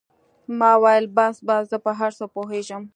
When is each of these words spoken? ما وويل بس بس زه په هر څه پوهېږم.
ما 0.59 0.71
وويل 0.83 1.05
بس 1.17 1.35
بس 1.47 1.63
زه 1.71 1.77
په 1.85 1.91
هر 1.99 2.11
څه 2.19 2.25
پوهېږم. 2.35 2.83